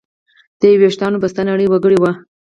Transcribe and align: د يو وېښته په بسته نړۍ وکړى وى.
د 0.59 0.61
يو 0.71 0.77
وېښته 0.81 1.05
په 1.13 1.19
بسته 1.23 1.41
نړۍ 1.49 1.67
وکړى 1.69 1.97
وى. 1.99 2.11